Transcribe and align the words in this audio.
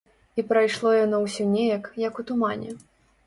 І 0.41 0.43
прайшло 0.51 0.93
яно 0.99 1.19
ўсё 1.25 1.45
неяк, 1.51 1.91
як 2.07 2.19
у 2.23 2.27
тумане. 2.31 2.73